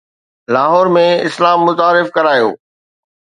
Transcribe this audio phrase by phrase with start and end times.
[0.53, 2.49] لاهور ۾ اسلام متعارف ڪرايو